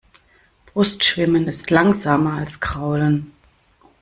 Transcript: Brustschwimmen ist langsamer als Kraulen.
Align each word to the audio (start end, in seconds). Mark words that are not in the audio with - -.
Brustschwimmen 0.65 1.47
ist 1.47 1.69
langsamer 1.69 2.33
als 2.33 2.59
Kraulen. 2.59 3.33